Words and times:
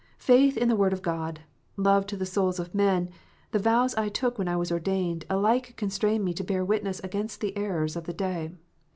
Faith 0.17 0.57
in 0.57 0.67
the 0.67 0.75
Word 0.75 0.93
of 0.93 1.03
God, 1.03 1.41
love 1.77 2.07
to 2.07 2.17
the 2.17 2.25
souls 2.25 2.59
of 2.59 2.73
men, 2.73 3.07
the 3.51 3.59
vows 3.59 3.93
I 3.93 4.09
took 4.09 4.39
when 4.39 4.47
I 4.47 4.55
was 4.57 4.71
ordained, 4.71 5.25
alike 5.29 5.75
constrain 5.77 6.23
me 6.23 6.33
to 6.33 6.43
bear 6.43 6.65
witness 6.65 6.99
against 7.01 7.39
the 7.39 7.55
errors 7.55 7.95
of 7.95 8.05
the 8.05 8.13
day. 8.15 8.49